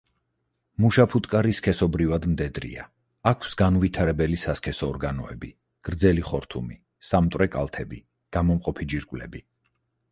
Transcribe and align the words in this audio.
მუშა 0.83 1.03
ფუტკარი 1.13 1.53
სქესობრივად 1.57 2.25
მდედრია; 2.31 2.85
აქვს 3.33 3.53
განუვითარებელი 3.61 4.41
სასქესო 4.45 4.91
ორგანოები, 4.95 5.51
გრძელი 5.91 6.27
ხორთუმი, 6.33 6.83
სამტვრე 7.13 7.51
კალთები, 7.59 8.05
გამომყოფი 8.39 8.91
ჯირკვლები. 8.95 9.47